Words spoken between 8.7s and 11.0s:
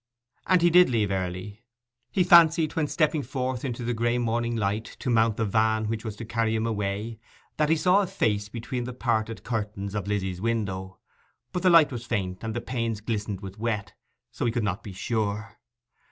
the parted curtains of Lizzy's window,